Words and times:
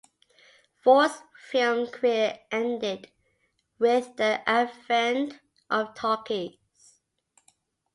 Ford's 0.83 1.13
film 1.37 1.85
career 1.85 2.39
ended 2.49 3.11
with 3.77 4.15
the 4.15 4.41
advent 4.49 5.39
of 5.69 5.93
talkies. 5.93 6.55